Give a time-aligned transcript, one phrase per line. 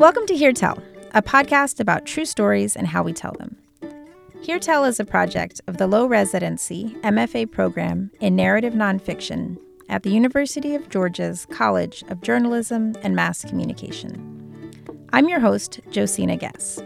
[0.00, 3.58] Welcome to Hear Tell, a podcast about true stories and how we tell them.
[4.40, 9.58] Hear Tell is a project of the Low Residency MFA program in narrative nonfiction
[9.90, 14.72] at the University of Georgia's College of Journalism and Mass Communication.
[15.12, 16.82] I'm your host, Josina Guess.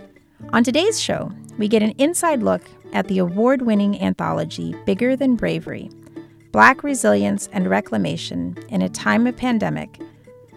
[0.53, 5.37] On today's show, we get an inside look at the award winning anthology Bigger Than
[5.37, 5.89] Bravery
[6.51, 10.01] Black Resilience and Reclamation in a Time of Pandemic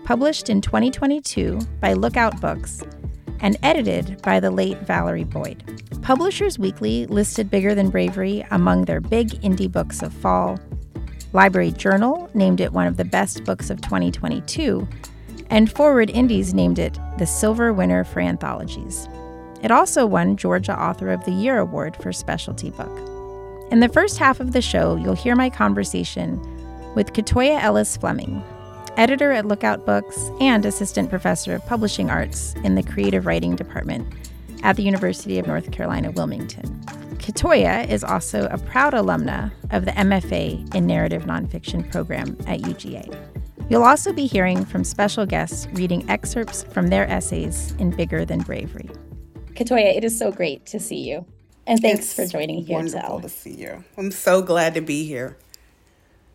[0.07, 2.81] published in 2022 by Lookout Books
[3.41, 5.83] and edited by the late Valerie Boyd.
[6.01, 10.57] Publishers Weekly listed Bigger Than Bravery among their big indie books of fall.
[11.33, 14.87] Library Journal named it one of the best books of 2022,
[15.49, 19.09] and Foreword Indies named it the silver winner for anthologies.
[19.61, 22.97] It also won Georgia Author of the Year award for specialty book.
[23.71, 26.39] In the first half of the show, you'll hear my conversation
[26.95, 28.41] with KaToya Ellis Fleming,
[28.97, 34.11] editor at Lookout Books, and assistant professor of publishing arts in the creative writing department
[34.63, 36.83] at the University of North Carolina, Wilmington.
[37.17, 43.15] KaToya is also a proud alumna of the MFA in Narrative Nonfiction program at UGA.
[43.69, 48.39] You'll also be hearing from special guests reading excerpts from their essays in Bigger Than
[48.39, 48.89] Bravery.
[49.53, 51.25] KaToya, it is so great to see you.
[51.65, 52.77] And thanks it's for joining here.
[52.77, 53.83] Wonderful to see you.
[53.97, 55.37] I'm so glad to be here.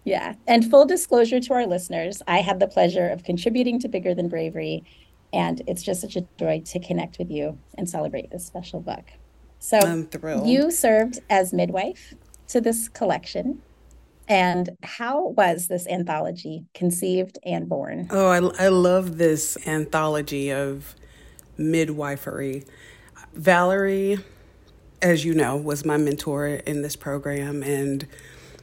[0.05, 0.35] Yeah.
[0.47, 4.29] And full disclosure to our listeners, I had the pleasure of contributing to Bigger Than
[4.29, 4.85] Bravery.
[5.33, 9.05] And it's just such a joy to connect with you and celebrate this special book.
[9.59, 10.47] So I'm thrilled.
[10.47, 12.15] you served as midwife
[12.49, 13.63] to this collection.
[14.29, 18.09] And how was this anthology conceived and born?
[18.11, 20.95] Oh, I, I love this anthology of
[21.57, 22.65] midwifery.
[23.35, 24.19] Valerie,
[25.01, 27.63] as you know, was my mentor in this program.
[27.63, 28.07] And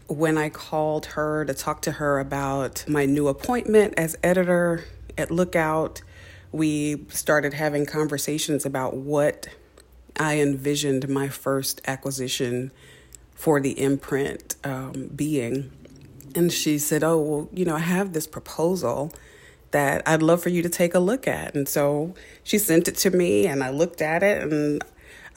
[0.09, 4.85] when I called her to talk to her about my new appointment as editor
[5.17, 6.01] at Lookout,
[6.51, 9.47] we started having conversations about what
[10.19, 12.71] I envisioned my first acquisition
[13.35, 15.71] for the imprint um, being.
[16.35, 19.13] And she said, Oh, well, you know, I have this proposal
[19.71, 21.53] that I'd love for you to take a look at.
[21.53, 24.83] And so she sent it to me, and I looked at it, and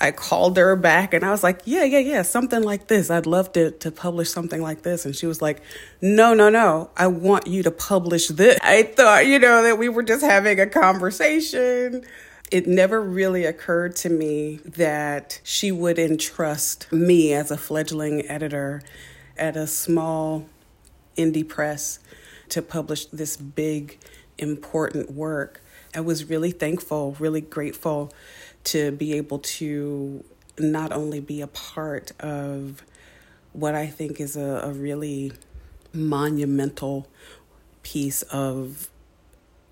[0.03, 3.09] I called her back and I was like, yeah, yeah, yeah, something like this.
[3.09, 5.07] I'd love to, to publish something like this.
[5.07, 5.63] And she was like,
[6.01, 8.59] no, no, no, I want you to publish this.
[8.63, 12.05] I thought, you know, that we were just having a conversation.
[12.51, 18.83] It never really occurred to me that she would entrust me as a fledgling editor
[19.39, 20.47] at a small
[21.17, 22.01] indie press
[22.49, 24.01] to publish this big,
[24.37, 25.63] important work.
[25.95, 28.13] I was really thankful, really grateful
[28.65, 30.25] to be able to
[30.59, 32.83] not only be a part of
[33.53, 35.33] what I think is a, a really
[35.93, 37.07] monumental
[37.83, 38.89] piece of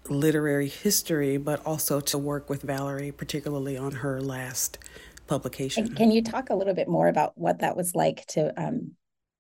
[0.09, 4.79] literary history, but also to work with Valerie, particularly on her last
[5.27, 5.95] publication.
[5.95, 8.93] Can you talk a little bit more about what that was like to um,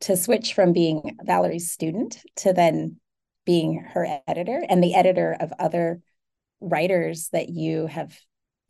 [0.02, 2.96] to switch from being Valerie's student to then
[3.44, 6.00] being her editor and the editor of other
[6.60, 8.16] writers that you have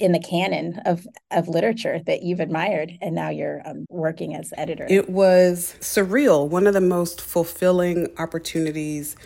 [0.00, 4.52] in the canon of of literature that you've admired and now you're um, working as
[4.56, 4.86] editor.
[4.88, 9.16] It was surreal one of the most fulfilling opportunities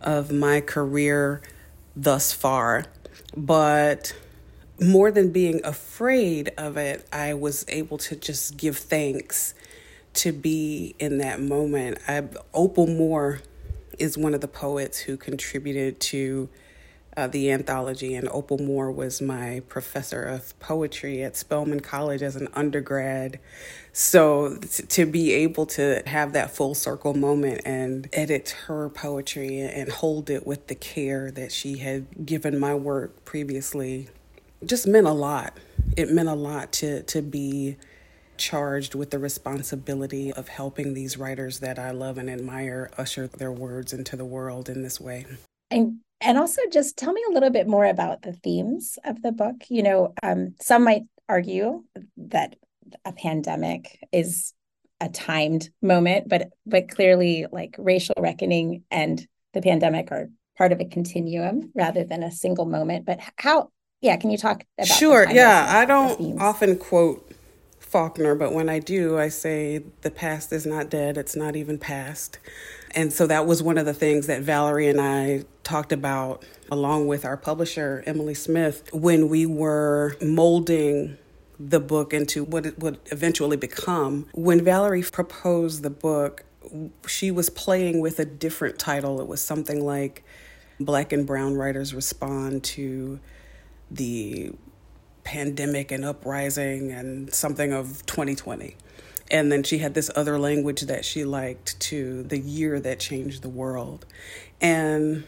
[0.00, 1.42] of my career
[1.94, 2.86] thus far.
[3.36, 4.14] But
[4.80, 9.54] more than being afraid of it i was able to just give thanks
[10.16, 11.98] to be in that moment.
[12.08, 13.40] I, opal moore
[13.98, 16.48] is one of the poets who contributed to
[17.16, 22.36] uh, the anthology, and Opal Moore was my professor of poetry at Spelman College as
[22.36, 23.40] an undergrad.
[23.92, 29.60] So t- to be able to have that full circle moment and edit her poetry
[29.60, 34.08] and hold it with the care that she had given my work previously
[34.64, 35.56] just meant a lot.
[35.96, 37.76] It meant a lot to to be
[38.36, 43.52] charged with the responsibility of helping these writers that I love and admire usher their
[43.52, 45.24] words into the world in this way.
[45.70, 49.32] And and also just tell me a little bit more about the themes of the
[49.32, 49.56] book.
[49.68, 51.84] You know um, some might argue
[52.16, 52.56] that
[53.04, 54.52] a pandemic is
[55.00, 60.80] a timed moment but but clearly like racial reckoning and the pandemic are part of
[60.80, 63.04] a continuum rather than a single moment.
[63.04, 63.70] But how
[64.00, 65.66] yeah can you talk about sure yeah.
[65.68, 67.25] i don't often quote
[67.96, 71.78] Faulkner, but when I do, I say the past is not dead, it's not even
[71.78, 72.38] past.
[72.90, 77.06] And so that was one of the things that Valerie and I talked about, along
[77.06, 81.16] with our publisher, Emily Smith, when we were molding
[81.58, 84.26] the book into what it would eventually become.
[84.34, 86.44] When Valerie proposed the book,
[87.06, 89.22] she was playing with a different title.
[89.22, 90.22] It was something like
[90.78, 93.20] Black and Brown Writers Respond to
[93.90, 94.52] the
[95.26, 98.76] pandemic and uprising and something of 2020.
[99.28, 103.42] And then she had this other language that she liked to the year that changed
[103.42, 104.06] the world.
[104.60, 105.24] And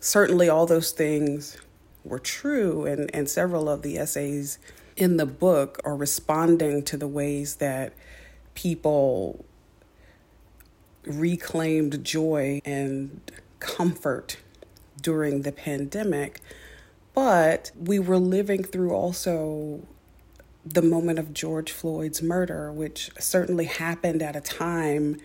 [0.00, 1.58] certainly all those things
[2.02, 4.58] were true, and, and several of the essays
[4.96, 7.92] in the book are responding to the ways that
[8.54, 9.44] people
[11.04, 13.20] reclaimed joy and
[13.60, 14.38] comfort
[15.02, 16.40] during the pandemic.
[17.16, 19.80] But we were living through also
[20.66, 25.16] the moment of George Floyd's murder, which certainly happened at a time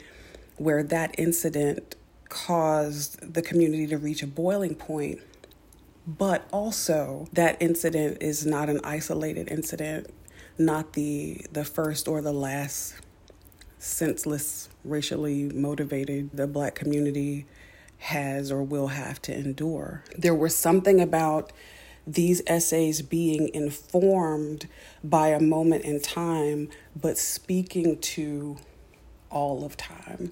[0.55, 1.97] where that incident
[2.29, 5.19] caused the community to reach a boiling point.
[6.07, 10.07] But also, that incident is not an isolated incident,
[10.57, 12.95] not the, the first or the last
[13.79, 17.47] senseless, racially motivated the black community
[17.97, 20.05] has or will have to endure.
[20.17, 21.51] There was something about
[22.05, 24.67] these essays being informed
[25.03, 26.69] by a moment in time,
[26.99, 28.57] but speaking to
[29.29, 30.31] all of time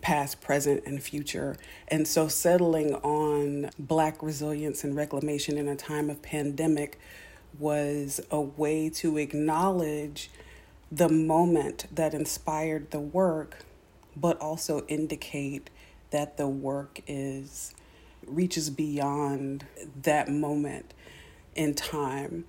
[0.00, 1.56] past, present, and future.
[1.88, 6.98] And so, settling on Black resilience and reclamation in a time of pandemic
[7.58, 10.30] was a way to acknowledge
[10.90, 13.64] the moment that inspired the work,
[14.16, 15.70] but also indicate
[16.10, 17.74] that the work is
[18.34, 19.66] reaches beyond
[20.02, 20.94] that moment
[21.54, 22.44] in time.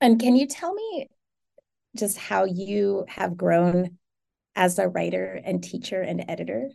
[0.00, 1.08] And can you tell me
[1.96, 3.98] just how you have grown
[4.54, 6.70] as a writer and teacher and editor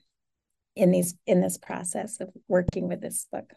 [0.76, 3.54] in these in this process of working with this book?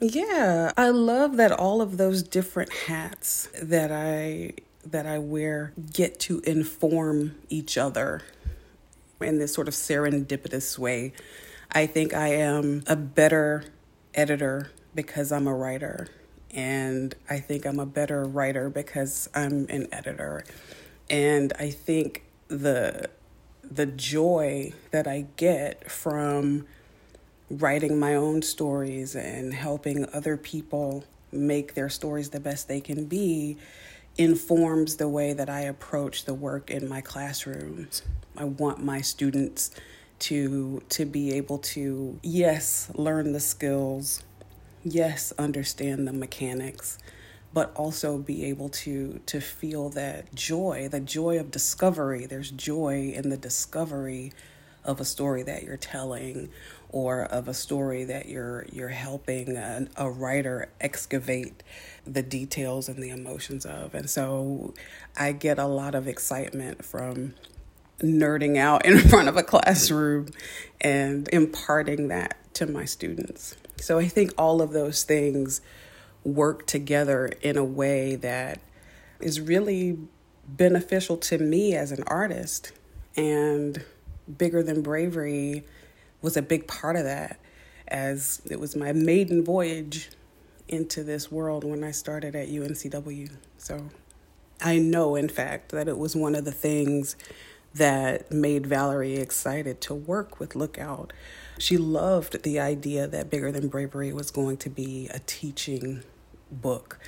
[0.00, 4.52] Yeah, I love that all of those different hats that I
[4.84, 8.22] that I wear get to inform each other
[9.20, 11.12] in this sort of serendipitous way.
[11.72, 13.64] I think I am a better
[14.14, 16.08] editor because I'm a writer.
[16.50, 20.44] And I think I'm a better writer because I'm an editor.
[21.10, 23.10] And I think the
[23.68, 26.66] the joy that I get from
[27.50, 33.06] writing my own stories and helping other people make their stories the best they can
[33.06, 33.56] be
[34.16, 38.02] informs the way that I approach the work in my classrooms.
[38.36, 39.70] I want my students
[40.18, 44.22] to to be able to yes, learn the skills,
[44.84, 46.98] yes, understand the mechanics,
[47.52, 52.26] but also be able to to feel that joy, the joy of discovery.
[52.26, 54.32] There's joy in the discovery
[54.86, 56.48] of a story that you're telling
[56.90, 61.62] or of a story that you're you're helping a, a, writer excavate
[62.06, 64.72] the details and the emotions of and so
[65.16, 67.34] i get a lot of excitement from
[68.00, 70.28] nerding out in front of a classroom
[70.80, 75.60] and imparting that to my students so i think all of those things
[76.24, 78.60] work together in a way that
[79.20, 79.98] is really
[80.48, 82.72] beneficial to me as an artist
[83.16, 83.84] and
[84.38, 85.64] bigger than bravery
[86.22, 87.38] was a big part of that
[87.88, 90.10] as it was my maiden voyage
[90.68, 93.30] into this world when I started at UNCW.
[93.58, 93.88] So
[94.60, 97.16] I know, in fact, that it was one of the things
[97.76, 101.12] that made Valerie excited to work with Lookout.
[101.58, 106.02] She loved the idea that Bigger Than Bravery was going to be a teaching
[106.50, 106.98] book.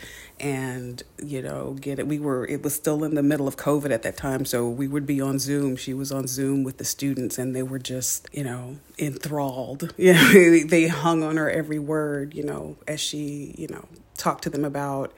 [0.41, 3.91] And you know get it we were it was still in the middle of covid
[3.91, 5.77] at that time so we would be on zoom.
[5.77, 9.95] She was on zoom with the students and they were just you know enthralled.
[9.99, 14.51] Yeah they hung on her every word you know as she you know talked to
[14.51, 15.13] them about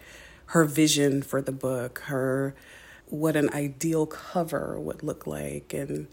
[0.47, 2.55] her vision for the book her
[3.11, 5.75] what an ideal cover would look like.
[5.75, 6.09] And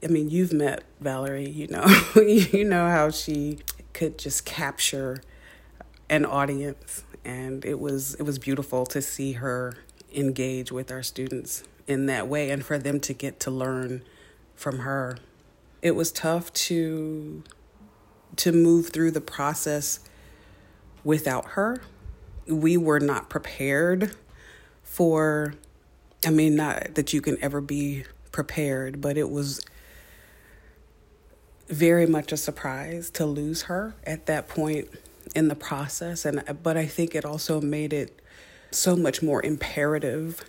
[0.00, 1.84] i mean you've met valerie you know
[2.14, 3.58] you know how she
[3.98, 5.20] could just capture
[6.08, 7.04] an audience.
[7.24, 9.74] And it was it was beautiful to see her
[10.14, 14.02] engage with our students in that way and for them to get to learn
[14.54, 15.18] from her.
[15.82, 17.42] It was tough to
[18.36, 20.00] to move through the process
[21.02, 21.82] without her.
[22.46, 24.14] We were not prepared
[24.82, 25.54] for
[26.26, 29.64] i mean not that you can ever be prepared but it was
[31.68, 34.88] very much a surprise to lose her at that point
[35.34, 38.20] in the process and uh, but I think it also made it
[38.70, 40.44] so much more imperative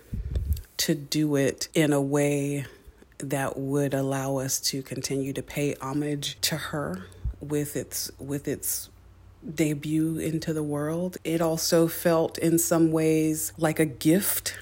[0.78, 2.66] to do it in a way
[3.18, 7.06] that would allow us to continue to pay homage to her
[7.42, 8.90] with its with its
[9.56, 11.18] debut into the world.
[11.24, 14.58] It also felt in some ways like a gift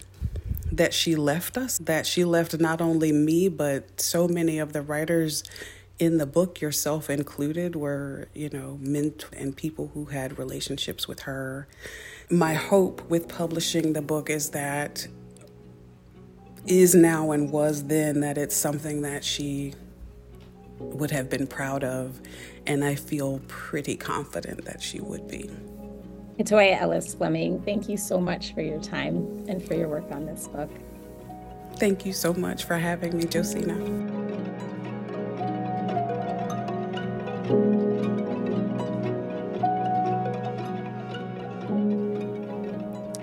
[0.77, 4.81] that she left us, that she left not only me, but so many of the
[4.81, 5.43] writers
[5.99, 11.21] in the book, yourself included, were, you know, men and people who had relationships with
[11.21, 11.67] her.
[12.29, 15.07] My hope with publishing the book is that
[16.67, 19.73] is now and was then that it's something that she
[20.77, 22.21] would have been proud of,
[22.67, 25.49] and I feel pretty confident that she would be.
[26.39, 30.27] KaToya Ellis Fleming, thank you so much for your time and for your work on
[30.27, 30.69] this book.
[31.77, 33.73] Thank you so much for having me, Josina.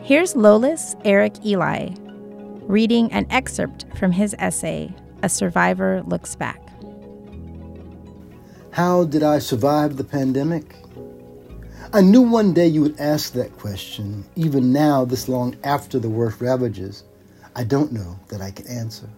[0.02, 1.96] Here's Lolis Eric Elie
[2.66, 4.92] reading an excerpt from his essay,
[5.22, 6.60] A Survivor Looks Back.
[8.72, 10.74] How did I survive the pandemic?
[11.94, 16.10] I knew one day you would ask that question, even now, this long after the
[16.10, 17.04] worst ravages.
[17.54, 19.08] I don't know that I can answer.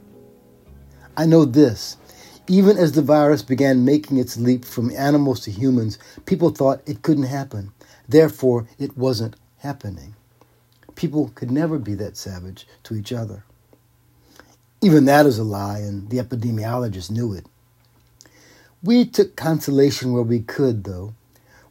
[1.16, 1.97] I know this.
[2.49, 7.00] Even as the virus began making its leap from animals to humans, people thought it
[7.00, 7.73] couldn't happen.
[8.06, 10.14] Therefore, it wasn't happening.
[10.97, 13.42] People could never be that savage to each other.
[14.83, 17.47] Even that is a lie, and the epidemiologists knew it.
[18.83, 21.14] We took consolation where we could, though.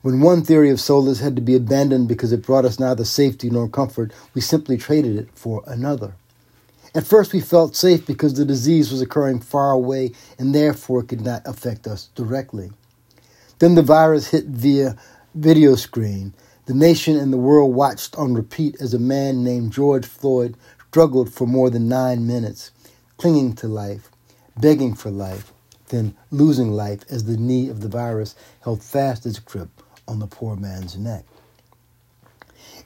[0.05, 3.49] When one theory of solace had to be abandoned because it brought us neither safety
[3.49, 6.13] nor comfort, we simply traded it for another.
[6.93, 11.21] At first, we felt safe because the disease was occurring far away and therefore could
[11.21, 12.69] not affect us directly.
[13.57, 14.95] Then the virus hit via
[15.33, 16.35] video screen.
[16.67, 20.55] The nation and the world watched on repeat as a man named George Floyd
[20.87, 22.69] struggled for more than nine minutes,
[23.17, 24.11] clinging to life,
[24.55, 25.51] begging for life,
[25.87, 30.27] then losing life as the knee of the virus held fast its grip on the
[30.27, 31.25] poor man's neck.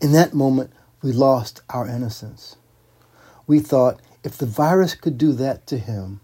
[0.01, 0.71] In that moment,
[1.01, 2.55] we lost our innocence.
[3.47, 6.21] We thought, if the virus could do that to him,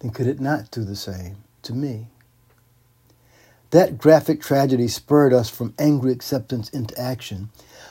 [0.00, 2.08] then could it not do the same to me?
[3.70, 7.50] That graphic tragedy spurred us from angry acceptance into action.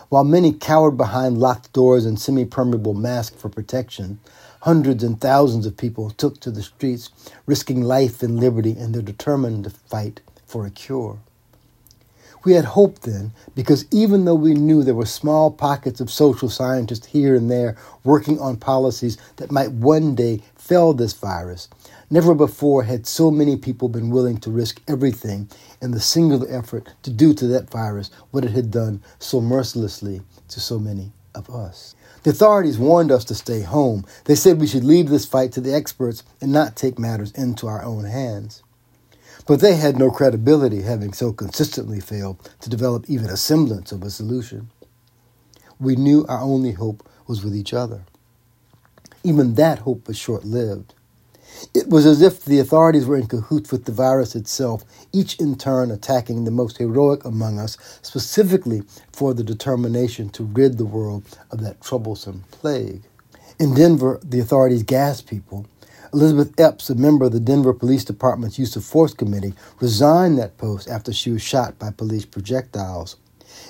[0.09, 4.19] While many cowered behind locked doors and semi permeable masks for protection,
[4.61, 7.09] hundreds and thousands of people took to the streets,
[7.45, 11.19] risking life and liberty, in they're determined fight for a cure.
[12.45, 16.47] We had hope then, because even though we knew there were small pockets of social
[16.47, 21.67] scientists here and there working on policies that might one day fell this virus,
[22.11, 25.49] never before had so many people been willing to risk everything
[25.81, 30.21] in the singular effort to do to that virus what it had done so mercilessly
[30.49, 31.95] to so many of us.
[32.21, 34.05] The authorities warned us to stay home.
[34.25, 37.65] They said we should leave this fight to the experts and not take matters into
[37.67, 38.61] our own hands.
[39.47, 44.03] But they had no credibility, having so consistently failed to develop even a semblance of
[44.03, 44.69] a solution.
[45.79, 48.05] We knew our only hope was with each other.
[49.23, 50.93] Even that hope was short lived.
[51.73, 54.83] It was as if the authorities were in cahoots with the virus itself,
[55.13, 60.77] each in turn attacking the most heroic among us, specifically for the determination to rid
[60.77, 63.03] the world of that troublesome plague.
[63.59, 65.65] In Denver, the authorities gassed people
[66.15, 70.57] Elisabeth Epps, a member of the Denver Police Department's Use of Force Committee, resigned that
[70.57, 73.17] post after she was shot by police projectiles.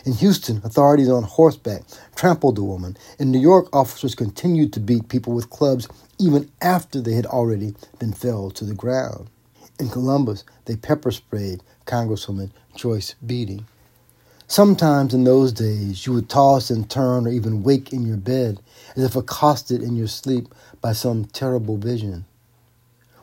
[0.06, 1.82] In Houston, authorities on horseback
[2.16, 2.98] trampled the woman.
[3.18, 5.88] In New York, officers continued to beat people with clubs
[6.20, 9.28] even after they had already been felled to the ground.
[9.80, 13.66] In Columbus, they pepper sprayed Congresswoman Joyce Beatty.
[14.46, 18.60] Sometimes in those days, you would toss and turn or even wake in your bed
[18.96, 22.24] as if accosted in your sleep by some terrible vision.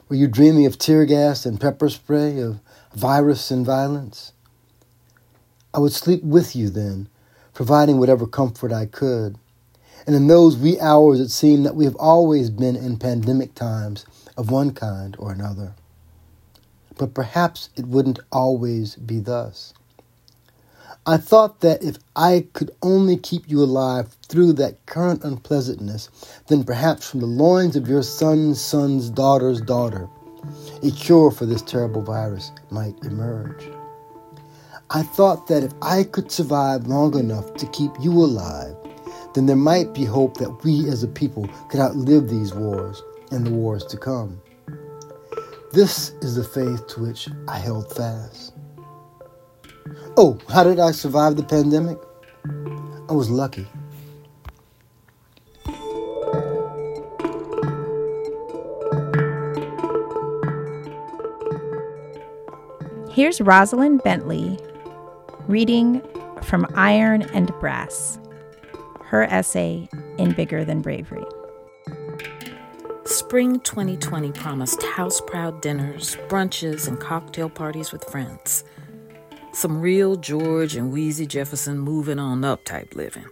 [0.08, 2.60] Were you dreaming of tear gas and pepper spray, of
[2.94, 4.32] virus and violence?
[5.72, 7.08] I would sleep with you then,
[7.54, 9.38] providing whatever comfort I could.
[10.06, 14.04] And in those wee hours, it seemed that we have always been in pandemic times
[14.36, 15.74] of one kind or another.
[16.98, 19.72] But perhaps it wouldn't always be thus.
[21.04, 26.08] I thought that if I could only keep you alive through that current unpleasantness,
[26.46, 30.08] then perhaps from the loins of your son's son's daughter's daughter,
[30.80, 33.68] a cure for this terrible virus might emerge.
[34.90, 38.76] I thought that if I could survive long enough to keep you alive,
[39.34, 43.44] then there might be hope that we as a people could outlive these wars and
[43.44, 44.40] the wars to come.
[45.72, 48.51] This is the faith to which I held fast.
[50.14, 51.98] Oh, how did I survive the pandemic?
[53.08, 53.66] I was lucky.
[63.10, 64.58] Here's Rosalind Bentley
[65.48, 66.02] reading
[66.42, 68.18] from Iron and Brass,
[69.04, 69.88] her essay
[70.18, 71.24] in Bigger Than Bravery.
[73.04, 78.64] Spring 2020 promised house proud dinners, brunches, and cocktail parties with friends.
[79.52, 83.26] Some real George and Weezy Jefferson moving on up type living.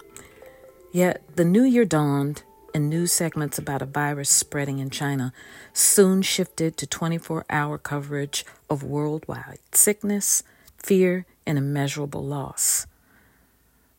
[0.93, 2.43] Yet the new year dawned,
[2.75, 5.33] and news segments about a virus spreading in China
[5.73, 10.43] soon shifted to 24 hour coverage of worldwide sickness,
[10.77, 12.87] fear, and immeasurable loss.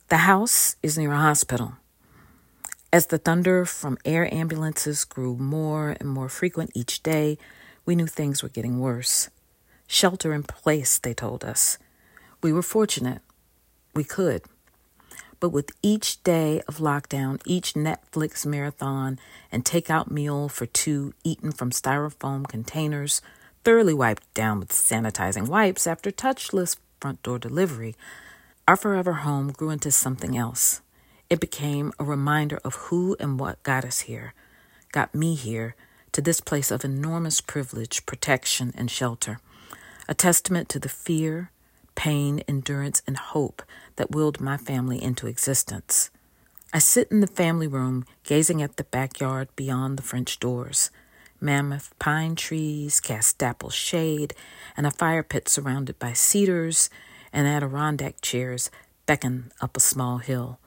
[0.09, 1.73] The house is near a hospital.
[2.93, 7.37] As the thunder from air ambulances grew more and more frequent each day,
[7.85, 9.29] we knew things were getting worse.
[9.87, 11.77] Shelter in place, they told us.
[12.41, 13.21] We were fortunate.
[13.93, 14.43] We could.
[15.39, 19.19] But with each day of lockdown, each Netflix marathon
[19.51, 23.21] and takeout meal for two eaten from styrofoam containers,
[23.63, 27.95] thoroughly wiped down with sanitizing wipes after touchless front door delivery,
[28.67, 30.81] our forever home grew into something else.
[31.29, 34.33] It became a reminder of who and what got us here,
[34.91, 35.75] got me here,
[36.11, 39.39] to this place of enormous privilege, protection, and shelter.
[40.07, 41.51] A testament to the fear,
[41.95, 43.61] pain, endurance, and hope
[43.95, 46.09] that willed my family into existence.
[46.73, 50.89] I sit in the family room, gazing at the backyard beyond the French doors.
[51.39, 54.33] Mammoth pine trees cast dapple shade,
[54.77, 56.89] and a fire pit surrounded by cedars
[57.33, 58.69] and Adirondack chairs
[59.05, 60.59] beckon up a small hill.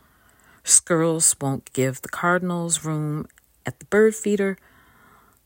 [0.64, 3.26] Squirrels won't give the cardinals room
[3.66, 4.56] at the bird feeder.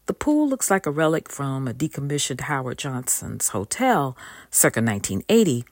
[0.08, 4.16] The pool looks like a relic from a decommissioned Howard Johnson's hotel
[4.50, 5.66] circa 1980,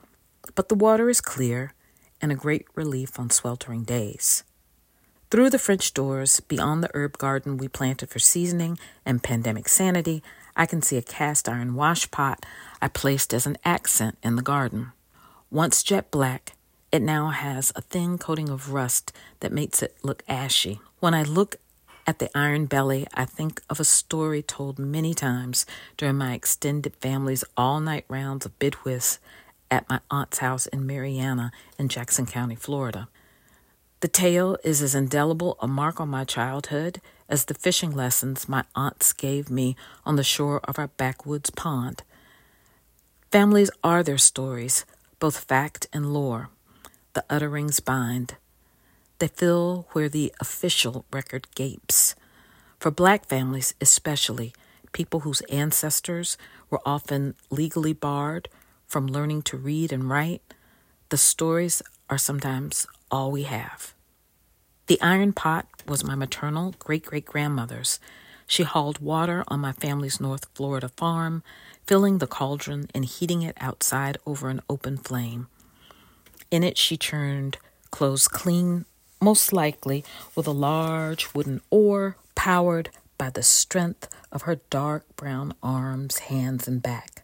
[0.53, 1.73] but the water is clear
[2.21, 4.43] and a great relief on sweltering days.
[5.31, 10.21] Through the French doors, beyond the herb garden we planted for seasoning and pandemic sanity,
[10.55, 12.45] I can see a cast iron wash pot
[12.79, 14.91] I placed as an accent in the garden.
[15.49, 16.53] Once jet black,
[16.91, 20.79] it now has a thin coating of rust that makes it look ashy.
[20.99, 21.55] When I look
[22.07, 25.65] at the iron belly, I think of a story told many times
[25.97, 29.19] during my extended family's all night rounds of bid whist
[29.69, 33.09] at my aunt's house in Marianna in Jackson County, Florida.
[33.99, 38.63] The tale is as indelible a mark on my childhood as the fishing lessons my
[38.73, 42.03] aunts gave me on the shore of our backwoods pond.
[43.31, 44.85] Families are their stories,
[45.19, 46.49] both fact and lore.
[47.13, 48.35] The utterings bind.
[49.19, 52.15] They fill where the official record gapes.
[52.79, 54.53] For black families, especially,
[54.91, 56.37] people whose ancestors
[56.69, 58.49] were often legally barred
[58.87, 60.41] from learning to read and write,
[61.09, 63.93] the stories are sometimes all we have.
[64.87, 67.99] The iron pot was my maternal great great grandmother's.
[68.45, 71.43] She hauled water on my family's North Florida farm,
[71.85, 75.47] filling the cauldron and heating it outside over an open flame.
[76.49, 77.57] In it, she churned
[77.91, 78.85] clothes clean,
[79.19, 80.03] most likely
[80.35, 86.67] with a large wooden oar powered by the strength of her dark brown arms, hands,
[86.67, 87.23] and back.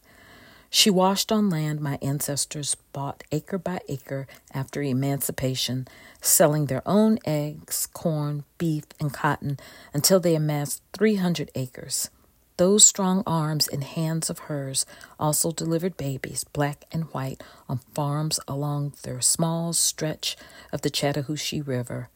[0.69, 5.87] She washed on land my ancestors bought acre by acre after emancipation,
[6.19, 9.59] selling their own eggs, corn, beef, and cotton
[9.93, 12.09] until they amassed 300 acres.
[12.57, 14.85] Those strong arms and hands of hers
[15.19, 20.37] also delivered babies, black and white, on farms along their small stretch
[20.71, 22.09] of the Chattahoochee River.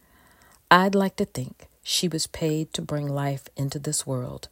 [0.70, 4.48] I'd like to think she was paid to bring life into this world,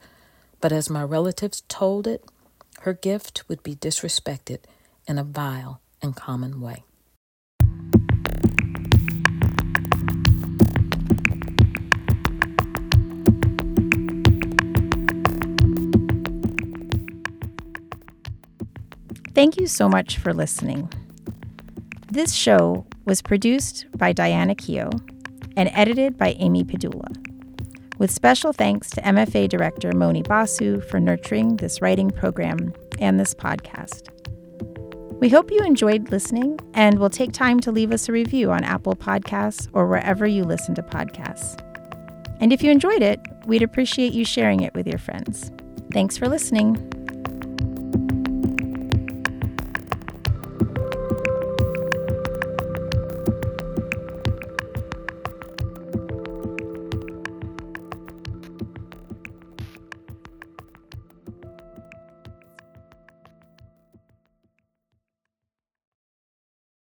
[0.60, 2.24] but as my relatives told it,
[2.82, 4.60] her gift would be disrespected
[5.08, 6.84] in a vile and common way.
[19.36, 20.90] Thank you so much for listening.
[22.08, 24.90] This show was produced by Diana Keogh
[25.58, 27.14] and edited by Amy Padula
[27.98, 33.34] with special thanks to MFA Director Moni Basu for nurturing this writing program and this
[33.34, 34.10] podcast.
[35.20, 38.64] We hope you enjoyed listening and will take time to leave us a review on
[38.64, 41.62] Apple Podcasts or wherever you listen to podcasts.
[42.40, 45.52] And if you enjoyed it, we'd appreciate you sharing it with your friends.
[45.92, 46.95] Thanks for listening.